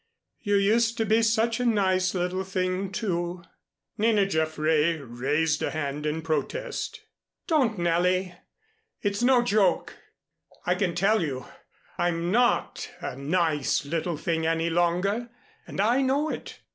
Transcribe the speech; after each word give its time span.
"You 0.39 0.55
used 0.55 0.97
to 0.97 1.05
be 1.05 1.21
such 1.21 1.59
a 1.59 1.63
nice 1.67 2.15
little 2.15 2.43
thing, 2.43 2.91
too." 2.91 3.43
Nina 3.99 4.25
Jaffray 4.25 4.97
raised 4.99 5.61
a 5.61 5.69
hand 5.69 6.07
in 6.07 6.23
protest. 6.23 7.01
"Don't, 7.45 7.77
Nellie, 7.77 8.33
it's 9.03 9.21
no 9.21 9.43
joke, 9.43 9.93
I 10.65 10.73
can 10.73 10.95
tell 10.95 11.21
you. 11.21 11.45
I'm 11.99 12.31
not 12.31 12.89
a 12.99 13.15
nice 13.15 13.85
little 13.85 14.17
thing 14.17 14.43
any 14.43 14.71
longer, 14.71 15.29
and 15.67 15.79
I 15.79 16.01
know 16.01 16.29
it. 16.31 16.57